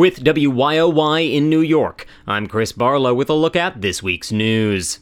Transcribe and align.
With 0.00 0.24
WYOY 0.24 1.30
in 1.30 1.50
New 1.50 1.60
York, 1.60 2.06
I'm 2.26 2.46
Chris 2.46 2.72
Barlow 2.72 3.12
with 3.12 3.28
a 3.28 3.34
look 3.34 3.54
at 3.54 3.82
this 3.82 4.02
week's 4.02 4.32
news. 4.32 4.98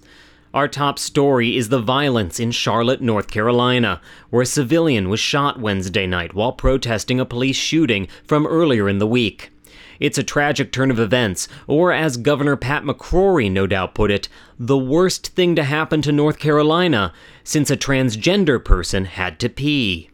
Our 0.53 0.67
top 0.67 0.99
story 0.99 1.57
is 1.57 1.69
the 1.69 1.81
violence 1.81 2.41
in 2.41 2.51
Charlotte, 2.51 3.01
North 3.01 3.29
Carolina, 3.29 4.01
where 4.31 4.43
a 4.43 4.45
civilian 4.47 5.09
was 5.09 5.21
shot 5.21 5.61
Wednesday 5.61 6.09
night 6.09 6.35
while 6.35 6.51
protesting 6.51 7.21
a 7.21 7.25
police 7.25 7.55
shooting 7.55 8.09
from 8.25 8.45
earlier 8.45 8.89
in 8.89 8.99
the 8.99 9.07
week. 9.07 9.53
It's 10.01 10.19
a 10.19 10.25
tragic 10.25 10.73
turn 10.73 10.91
of 10.91 10.99
events, 10.99 11.47
or 11.69 11.93
as 11.93 12.17
Governor 12.17 12.57
Pat 12.57 12.83
McCrory 12.83 13.49
no 13.49 13.69
doubt 13.69 13.95
put 13.95 14.11
it, 14.11 14.29
the 14.59 14.77
worst 14.77 15.29
thing 15.29 15.55
to 15.55 15.63
happen 15.63 16.03
to 16.03 16.11
North 16.11 16.41
Carolina 16.41 17.13
since 17.45 17.71
a 17.71 17.77
transgender 17.77 18.65
person 18.65 19.05
had 19.05 19.39
to 19.39 19.49
pee. 19.49 20.11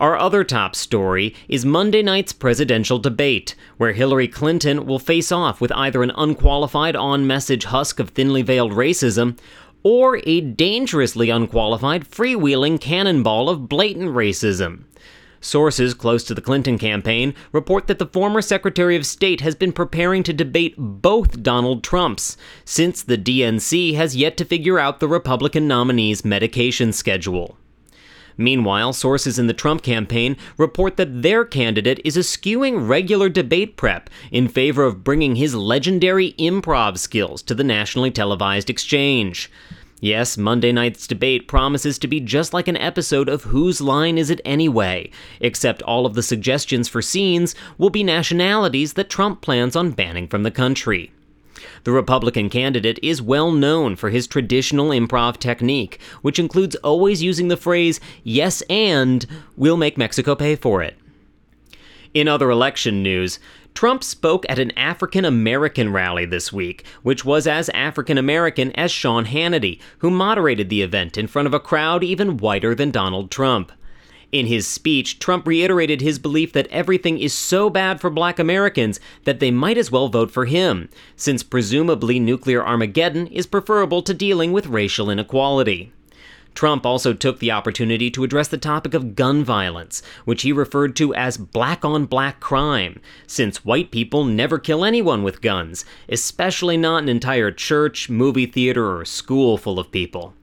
Our 0.00 0.18
other 0.18 0.44
top 0.44 0.74
story 0.76 1.34
is 1.46 1.66
Monday 1.66 2.00
night's 2.00 2.32
presidential 2.32 2.98
debate, 2.98 3.54
where 3.76 3.92
Hillary 3.92 4.28
Clinton 4.28 4.86
will 4.86 4.98
face 4.98 5.30
off 5.30 5.60
with 5.60 5.70
either 5.72 6.02
an 6.02 6.12
unqualified 6.16 6.96
on 6.96 7.26
message 7.26 7.64
husk 7.64 8.00
of 8.00 8.08
thinly 8.08 8.40
veiled 8.40 8.72
racism 8.72 9.38
or 9.82 10.18
a 10.24 10.40
dangerously 10.40 11.28
unqualified 11.28 12.08
freewheeling 12.08 12.80
cannonball 12.80 13.50
of 13.50 13.68
blatant 13.68 14.08
racism. 14.08 14.84
Sources 15.42 15.92
close 15.92 16.24
to 16.24 16.34
the 16.34 16.40
Clinton 16.40 16.78
campaign 16.78 17.34
report 17.52 17.86
that 17.86 17.98
the 17.98 18.06
former 18.06 18.40
Secretary 18.40 18.96
of 18.96 19.04
State 19.04 19.42
has 19.42 19.54
been 19.54 19.72
preparing 19.72 20.22
to 20.22 20.32
debate 20.32 20.76
both 20.78 21.42
Donald 21.42 21.84
Trumps, 21.84 22.38
since 22.64 23.02
the 23.02 23.18
DNC 23.18 23.96
has 23.96 24.16
yet 24.16 24.38
to 24.38 24.46
figure 24.46 24.78
out 24.78 24.98
the 24.98 25.08
Republican 25.08 25.68
nominee's 25.68 26.24
medication 26.24 26.90
schedule. 26.90 27.58
Meanwhile, 28.40 28.94
sources 28.94 29.38
in 29.38 29.48
the 29.48 29.52
Trump 29.52 29.82
campaign 29.82 30.34
report 30.56 30.96
that 30.96 31.20
their 31.20 31.44
candidate 31.44 32.00
is 32.06 32.16
eschewing 32.16 32.88
regular 32.88 33.28
debate 33.28 33.76
prep 33.76 34.08
in 34.30 34.48
favor 34.48 34.84
of 34.84 35.04
bringing 35.04 35.36
his 35.36 35.54
legendary 35.54 36.32
improv 36.38 36.96
skills 36.96 37.42
to 37.42 37.54
the 37.54 37.62
nationally 37.62 38.10
televised 38.10 38.70
exchange. 38.70 39.50
Yes, 40.00 40.38
Monday 40.38 40.72
night's 40.72 41.06
debate 41.06 41.48
promises 41.48 41.98
to 41.98 42.08
be 42.08 42.18
just 42.18 42.54
like 42.54 42.66
an 42.66 42.78
episode 42.78 43.28
of 43.28 43.42
Whose 43.42 43.82
Line 43.82 44.16
Is 44.16 44.30
It 44.30 44.40
Anyway? 44.42 45.10
Except 45.40 45.82
all 45.82 46.06
of 46.06 46.14
the 46.14 46.22
suggestions 46.22 46.88
for 46.88 47.02
scenes 47.02 47.54
will 47.76 47.90
be 47.90 48.02
nationalities 48.02 48.94
that 48.94 49.10
Trump 49.10 49.42
plans 49.42 49.76
on 49.76 49.90
banning 49.90 50.26
from 50.26 50.44
the 50.44 50.50
country. 50.50 51.12
The 51.84 51.92
Republican 51.92 52.48
candidate 52.48 52.98
is 53.02 53.22
well 53.22 53.52
known 53.52 53.96
for 53.96 54.10
his 54.10 54.26
traditional 54.26 54.90
improv 54.90 55.38
technique, 55.38 56.00
which 56.22 56.38
includes 56.38 56.76
always 56.76 57.22
using 57.22 57.48
the 57.48 57.56
phrase, 57.56 58.00
yes 58.22 58.62
and, 58.70 59.26
we'll 59.56 59.76
make 59.76 59.98
Mexico 59.98 60.34
pay 60.34 60.56
for 60.56 60.82
it. 60.82 60.96
In 62.12 62.26
other 62.26 62.50
election 62.50 63.02
news, 63.02 63.38
Trump 63.72 64.02
spoke 64.02 64.44
at 64.48 64.58
an 64.58 64.76
African 64.76 65.24
American 65.24 65.92
rally 65.92 66.24
this 66.24 66.52
week, 66.52 66.84
which 67.02 67.24
was 67.24 67.46
as 67.46 67.68
African 67.70 68.18
American 68.18 68.72
as 68.72 68.90
Sean 68.90 69.26
Hannity, 69.26 69.80
who 69.98 70.10
moderated 70.10 70.68
the 70.68 70.82
event 70.82 71.16
in 71.16 71.28
front 71.28 71.46
of 71.46 71.54
a 71.54 71.60
crowd 71.60 72.02
even 72.02 72.36
whiter 72.36 72.74
than 72.74 72.90
Donald 72.90 73.30
Trump. 73.30 73.70
In 74.32 74.46
his 74.46 74.66
speech, 74.66 75.18
Trump 75.18 75.46
reiterated 75.46 76.00
his 76.00 76.20
belief 76.20 76.52
that 76.52 76.68
everything 76.68 77.18
is 77.18 77.32
so 77.32 77.68
bad 77.68 78.00
for 78.00 78.10
black 78.10 78.38
Americans 78.38 79.00
that 79.24 79.40
they 79.40 79.50
might 79.50 79.76
as 79.76 79.90
well 79.90 80.08
vote 80.08 80.30
for 80.30 80.44
him, 80.44 80.88
since 81.16 81.42
presumably 81.42 82.20
nuclear 82.20 82.64
Armageddon 82.64 83.26
is 83.26 83.46
preferable 83.46 84.02
to 84.02 84.14
dealing 84.14 84.52
with 84.52 84.66
racial 84.66 85.10
inequality. 85.10 85.92
Trump 86.54 86.84
also 86.84 87.12
took 87.12 87.38
the 87.38 87.50
opportunity 87.50 88.10
to 88.10 88.24
address 88.24 88.48
the 88.48 88.58
topic 88.58 88.94
of 88.94 89.14
gun 89.14 89.42
violence, 89.42 90.02
which 90.24 90.42
he 90.42 90.52
referred 90.52 90.94
to 90.96 91.14
as 91.14 91.36
black 91.36 91.84
on 91.84 92.06
black 92.06 92.38
crime, 92.40 93.00
since 93.26 93.64
white 93.64 93.90
people 93.90 94.24
never 94.24 94.58
kill 94.58 94.84
anyone 94.84 95.22
with 95.22 95.42
guns, 95.42 95.84
especially 96.08 96.76
not 96.76 97.02
an 97.02 97.08
entire 97.08 97.50
church, 97.50 98.08
movie 98.10 98.46
theater, 98.46 98.96
or 98.98 99.04
school 99.04 99.56
full 99.56 99.78
of 99.78 99.90
people. 99.90 100.34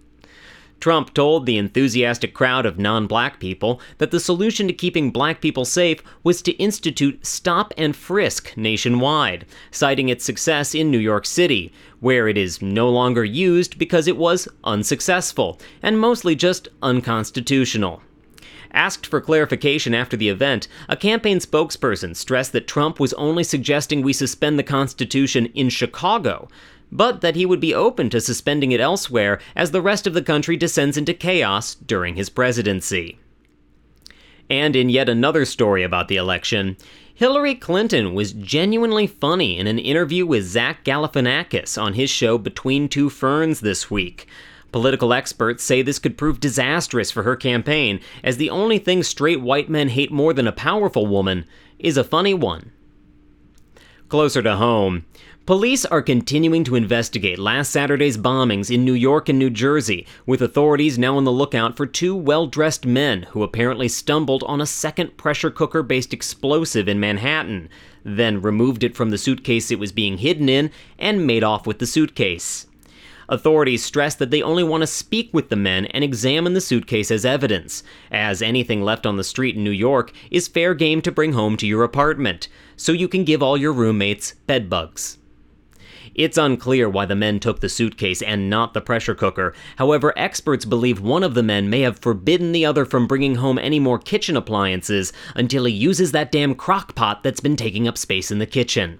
Trump 0.88 1.14
told 1.14 1.46
the 1.46 1.58
enthusiastic 1.58 2.34
crowd 2.34 2.66
of 2.66 2.80
non 2.80 3.08
black 3.08 3.42
people 3.42 3.82
that 3.98 4.10
the 4.12 4.22
solution 4.22 4.68
to 4.68 4.74
keeping 4.74 5.12
black 5.12 5.42
people 5.42 5.66
safe 5.66 6.02
was 6.24 6.42
to 6.42 6.54
institute 6.54 7.26
stop 7.26 7.74
and 7.78 7.94
frisk 7.94 8.56
nationwide, 8.56 9.46
citing 9.70 10.08
its 10.08 10.24
success 10.24 10.74
in 10.74 10.90
New 10.90 10.98
York 10.98 11.26
City, 11.26 11.74
where 12.00 12.30
it 12.30 12.38
is 12.38 12.62
no 12.62 12.88
longer 12.88 13.26
used 13.26 13.78
because 13.78 14.08
it 14.08 14.16
was 14.16 14.48
unsuccessful 14.64 15.60
and 15.84 16.00
mostly 16.00 16.38
just 16.38 16.70
unconstitutional. 16.82 18.02
Asked 18.72 19.06
for 19.06 19.20
clarification 19.20 19.94
after 19.94 20.16
the 20.16 20.30
event, 20.30 20.70
a 20.88 20.96
campaign 20.96 21.40
spokesperson 21.40 22.16
stressed 22.16 22.54
that 22.54 22.66
Trump 22.66 22.98
was 22.98 23.12
only 23.16 23.44
suggesting 23.44 24.02
we 24.02 24.14
suspend 24.14 24.58
the 24.58 24.64
Constitution 24.64 25.48
in 25.48 25.68
Chicago, 25.68 26.48
but 26.92 27.22
that 27.22 27.36
he 27.36 27.46
would 27.46 27.60
be 27.60 27.74
open 27.74 28.10
to 28.10 28.22
suspending 28.22 28.72
it 28.72 28.80
elsewhere 28.80 29.40
as 29.56 29.72
the 29.72 29.82
rest 29.82 30.08
of 30.08 30.14
the 30.14 30.22
country 30.22 30.58
descends 30.58 30.98
into 30.98 31.14
chaos 31.14 31.76
during 31.76 32.16
his 32.16 32.30
presidency. 32.30 33.20
And 34.50 34.76
in 34.76 34.90
yet 34.90 35.10
another 35.10 35.46
story 35.46 35.84
about 35.84 36.08
the 36.08 36.16
election, 36.16 36.78
Hillary 37.14 37.56
Clinton 37.56 38.14
was 38.14 38.32
genuinely 38.32 39.08
funny 39.08 39.58
in 39.58 39.68
an 39.68 39.80
interview 39.80 40.26
with 40.26 40.46
Zach 40.46 40.86
Galifianakis 40.86 41.82
on 41.82 41.94
his 41.94 42.10
show 42.10 42.38
Between 42.38 42.88
Two 42.88 43.10
Ferns 43.10 43.60
this 43.60 43.90
week. 43.90 44.28
Political 44.72 45.14
experts 45.14 45.64
say 45.64 45.82
this 45.82 45.98
could 45.98 46.18
prove 46.18 46.40
disastrous 46.40 47.10
for 47.10 47.24
her 47.24 47.36
campaign, 47.36 48.00
as 48.24 48.38
the 48.38 48.50
only 48.50 48.78
thing 48.78 49.02
straight 49.02 49.42
white 49.42 49.70
men 49.70 49.90
hate 49.90 50.12
more 50.12 50.34
than 50.34 50.48
a 50.48 50.52
powerful 50.52 51.08
woman 51.08 51.46
is 51.80 51.98
a 51.98 52.04
funny 52.04 52.34
one. 52.34 52.72
Closer 54.10 54.42
to 54.44 54.56
home, 54.56 55.06
Police 55.48 55.86
are 55.86 56.02
continuing 56.02 56.66
to 56.66 56.76
investigate 56.76 57.40
last 57.40 57.72
Saturday's 57.72 58.18
bombings 58.18 58.70
in 58.70 58.84
New 58.84 58.92
York 58.92 59.30
and 59.30 59.40
New 59.40 59.50
Jersey, 59.50 60.06
with 60.26 60.42
authorities 60.42 61.00
now 61.00 61.16
on 61.16 61.24
the 61.24 61.32
lookout 61.32 61.78
for 61.78 61.86
two 61.86 62.14
well 62.18 62.48
dressed 62.48 62.86
men 62.86 63.24
who 63.32 63.44
apparently 63.44 63.88
stumbled 63.88 64.44
on 64.44 64.60
a 64.60 64.66
second 64.66 65.16
pressure 65.16 65.50
cooker 65.50 65.84
based 65.84 66.12
explosive 66.12 66.90
in 66.90 67.00
Manhattan, 67.00 67.70
then 68.04 68.42
removed 68.42 68.84
it 68.84 68.94
from 68.94 69.10
the 69.10 69.18
suitcase 69.18 69.72
it 69.72 69.80
was 69.80 69.94
being 69.94 70.18
hidden 70.18 70.50
in 70.50 70.70
and 71.00 71.26
made 71.26 71.46
off 71.46 71.66
with 71.66 71.80
the 71.80 71.88
suitcase. 71.88 72.68
Authorities 73.30 73.86
stress 73.86 74.16
that 74.16 74.32
they 74.32 74.42
only 74.42 74.66
want 74.66 74.82
to 74.82 74.88
speak 74.88 75.30
with 75.34 75.48
the 75.48 75.56
men 75.56 75.86
and 75.86 76.04
examine 76.04 76.56
the 76.56 76.60
suitcase 76.60 77.10
as 77.10 77.24
evidence, 77.24 77.84
as 78.12 78.42
anything 78.42 78.82
left 78.82 79.06
on 79.06 79.16
the 79.16 79.24
street 79.24 79.56
in 79.56 79.64
New 79.64 79.72
York 79.72 80.12
is 80.30 80.50
fair 80.50 80.74
game 80.74 81.02
to 81.04 81.10
bring 81.10 81.32
home 81.32 81.56
to 81.56 81.66
your 81.66 81.86
apartment, 81.86 82.50
so 82.76 82.92
you 82.92 83.08
can 83.08 83.24
give 83.24 83.42
all 83.42 83.56
your 83.56 83.72
roommates 83.72 84.34
bedbugs. 84.46 85.18
It's 86.18 86.38
unclear 86.38 86.90
why 86.90 87.06
the 87.06 87.16
men 87.16 87.40
took 87.40 87.60
the 87.60 87.70
suitcase 87.70 88.24
and 88.24 88.50
not 88.50 88.74
the 88.74 88.82
pressure 88.82 89.14
cooker. 89.14 89.54
However, 89.76 90.14
experts 90.18 90.66
believe 90.66 91.00
one 91.00 91.22
of 91.24 91.36
the 91.36 91.44
men 91.44 91.70
may 91.70 91.82
have 91.82 92.00
forbidden 92.00 92.52
the 92.52 92.66
other 92.66 92.86
from 92.86 93.06
bringing 93.06 93.36
home 93.36 93.60
any 93.60 93.80
more 93.80 94.00
kitchen 94.00 94.36
appliances 94.36 95.14
until 95.36 95.66
he 95.66 95.74
uses 95.74 96.12
that 96.12 96.32
damn 96.32 96.56
crock 96.56 96.96
pot 96.96 97.22
that's 97.22 97.40
been 97.40 97.56
taking 97.56 97.88
up 97.88 98.00
space 98.00 98.32
in 98.32 98.40
the 98.40 98.48
kitchen. 98.48 99.00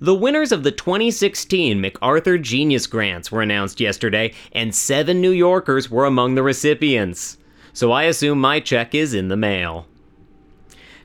The 0.00 0.14
winners 0.14 0.52
of 0.52 0.62
the 0.62 0.72
2016 0.72 1.80
MacArthur 1.80 2.38
Genius 2.38 2.86
Grants 2.86 3.30
were 3.30 3.42
announced 3.42 3.78
yesterday, 3.78 4.32
and 4.52 4.74
seven 4.74 5.20
New 5.20 5.30
Yorkers 5.30 5.90
were 5.90 6.06
among 6.06 6.34
the 6.34 6.42
recipients. 6.42 7.36
So 7.74 7.92
I 7.92 8.04
assume 8.04 8.40
my 8.40 8.60
check 8.60 8.94
is 8.94 9.12
in 9.12 9.28
the 9.28 9.36
mail. 9.36 9.86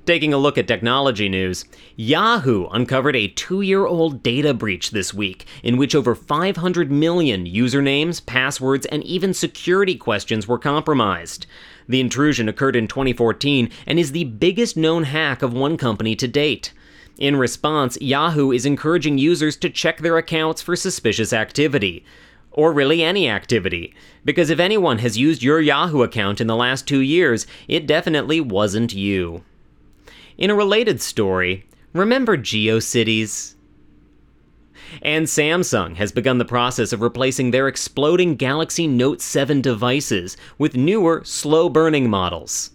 Taking 0.03 0.33
a 0.33 0.37
look 0.39 0.57
at 0.57 0.67
technology 0.67 1.29
news, 1.29 1.65
Yahoo 1.95 2.65
uncovered 2.69 3.15
a 3.15 3.27
two 3.27 3.61
year 3.61 3.85
old 3.85 4.23
data 4.23 4.51
breach 4.51 4.89
this 4.89 5.13
week 5.13 5.45
in 5.61 5.77
which 5.77 5.93
over 5.93 6.15
500 6.15 6.91
million 6.91 7.45
usernames, 7.45 8.25
passwords, 8.25 8.87
and 8.87 9.03
even 9.03 9.31
security 9.31 9.95
questions 9.95 10.47
were 10.47 10.57
compromised. 10.57 11.45
The 11.87 11.99
intrusion 11.99 12.49
occurred 12.49 12.75
in 12.75 12.87
2014 12.87 13.69
and 13.85 13.99
is 13.99 14.11
the 14.11 14.23
biggest 14.23 14.75
known 14.75 15.03
hack 15.03 15.43
of 15.43 15.53
one 15.53 15.77
company 15.77 16.15
to 16.15 16.27
date. 16.27 16.73
In 17.19 17.35
response, 17.35 17.95
Yahoo 18.01 18.51
is 18.51 18.65
encouraging 18.65 19.19
users 19.19 19.55
to 19.57 19.69
check 19.69 19.99
their 19.99 20.17
accounts 20.17 20.63
for 20.63 20.75
suspicious 20.75 21.31
activity. 21.31 22.03
Or 22.51 22.73
really 22.73 23.03
any 23.03 23.29
activity. 23.29 23.93
Because 24.25 24.49
if 24.49 24.59
anyone 24.59 24.97
has 24.97 25.19
used 25.19 25.43
your 25.43 25.61
Yahoo 25.61 26.01
account 26.01 26.41
in 26.41 26.47
the 26.47 26.55
last 26.55 26.87
two 26.87 27.01
years, 27.01 27.45
it 27.67 27.85
definitely 27.85 28.41
wasn't 28.41 28.93
you. 28.93 29.43
In 30.41 30.49
a 30.49 30.55
related 30.55 31.03
story, 31.03 31.67
remember 31.93 32.35
GeoCities? 32.35 33.53
And 35.03 35.27
Samsung 35.27 35.97
has 35.97 36.11
begun 36.11 36.39
the 36.39 36.45
process 36.45 36.91
of 36.91 37.03
replacing 37.03 37.51
their 37.51 37.67
exploding 37.67 38.37
Galaxy 38.37 38.87
Note 38.87 39.21
7 39.21 39.61
devices 39.61 40.37
with 40.57 40.75
newer, 40.75 41.21
slow 41.23 41.69
burning 41.69 42.09
models. 42.09 42.71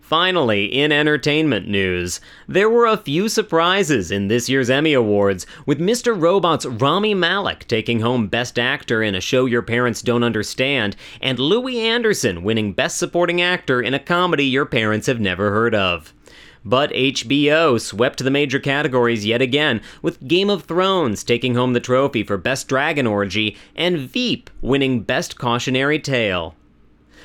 Finally, 0.00 0.64
in 0.64 0.92
entertainment 0.92 1.68
news, 1.68 2.22
there 2.48 2.70
were 2.70 2.86
a 2.86 2.96
few 2.96 3.28
surprises 3.28 4.10
in 4.10 4.28
this 4.28 4.48
year's 4.48 4.70
Emmy 4.70 4.94
Awards, 4.94 5.46
with 5.66 5.78
Mr. 5.78 6.18
Robot's 6.18 6.64
Rami 6.64 7.12
Malek 7.12 7.68
taking 7.68 8.00
home 8.00 8.28
Best 8.28 8.58
Actor 8.58 9.02
in 9.02 9.14
a 9.14 9.20
show 9.20 9.44
your 9.44 9.60
parents 9.60 10.00
don't 10.00 10.24
understand, 10.24 10.96
and 11.20 11.38
Louie 11.38 11.80
Anderson 11.80 12.42
winning 12.42 12.72
Best 12.72 12.96
Supporting 12.96 13.42
Actor 13.42 13.82
in 13.82 13.92
a 13.92 13.98
comedy 13.98 14.46
your 14.46 14.64
parents 14.64 15.06
have 15.06 15.20
never 15.20 15.50
heard 15.50 15.74
of. 15.74 16.14
But 16.64 16.90
HBO 16.92 17.78
swept 17.78 18.24
the 18.24 18.30
major 18.30 18.58
categories 18.58 19.26
yet 19.26 19.42
again, 19.42 19.82
with 20.00 20.26
Game 20.26 20.48
of 20.48 20.62
Thrones 20.62 21.22
taking 21.22 21.54
home 21.54 21.74
the 21.74 21.80
trophy 21.80 22.22
for 22.22 22.38
Best 22.38 22.68
Dragon 22.68 23.06
Orgy 23.06 23.56
and 23.76 23.98
Veep 23.98 24.48
winning 24.62 25.02
Best 25.02 25.36
Cautionary 25.38 25.98
Tale. 25.98 26.54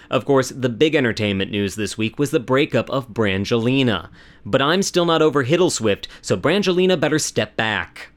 Of 0.10 0.26
course, 0.26 0.50
the 0.50 0.70
big 0.70 0.96
entertainment 0.96 1.52
news 1.52 1.76
this 1.76 1.98
week 1.98 2.18
was 2.18 2.32
the 2.32 2.40
breakup 2.40 2.90
of 2.90 3.10
Brangelina. 3.10 4.10
But 4.44 4.62
I'm 4.62 4.82
still 4.82 5.06
not 5.06 5.22
over 5.22 5.46
Hiddleswift, 5.46 6.08
so 6.22 6.36
Brangelina 6.36 7.00
better 7.00 7.20
step 7.20 7.56
back. 7.56 8.10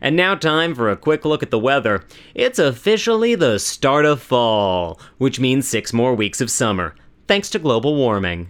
And 0.00 0.14
now, 0.14 0.34
time 0.34 0.74
for 0.74 0.90
a 0.90 0.96
quick 0.96 1.24
look 1.24 1.42
at 1.42 1.50
the 1.50 1.58
weather. 1.58 2.04
It's 2.34 2.58
officially 2.58 3.34
the 3.34 3.58
start 3.58 4.04
of 4.04 4.22
fall, 4.22 5.00
which 5.18 5.40
means 5.40 5.66
six 5.66 5.92
more 5.92 6.14
weeks 6.14 6.40
of 6.40 6.50
summer, 6.50 6.94
thanks 7.26 7.50
to 7.50 7.58
global 7.58 7.96
warming. 7.96 8.48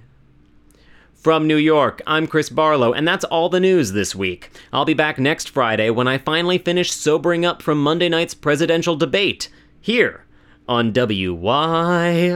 From 1.26 1.48
New 1.48 1.56
York, 1.56 2.00
I'm 2.06 2.28
Chris 2.28 2.48
Barlow, 2.48 2.92
and 2.92 3.08
that's 3.08 3.24
all 3.24 3.48
the 3.48 3.58
news 3.58 3.90
this 3.90 4.14
week. 4.14 4.48
I'll 4.72 4.84
be 4.84 4.94
back 4.94 5.18
next 5.18 5.48
Friday 5.48 5.90
when 5.90 6.06
I 6.06 6.18
finally 6.18 6.56
finish 6.56 6.92
sobering 6.92 7.44
up 7.44 7.62
from 7.62 7.82
Monday 7.82 8.08
night's 8.08 8.32
presidential 8.32 8.94
debate, 8.94 9.48
here 9.80 10.24
on 10.68 10.92
WYOY. 10.92 12.32